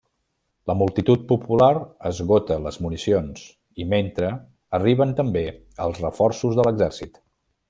La 0.69 0.75
multitud 0.77 1.25
popular 1.31 1.67
esgota 2.11 2.57
les 2.69 2.79
municions, 2.85 3.43
i 3.85 3.89
mentre, 3.95 4.31
arriben 4.81 5.15
també 5.23 5.45
els 5.87 6.05
reforços 6.09 6.61
de 6.63 6.67
l'exèrcit. 6.71 7.23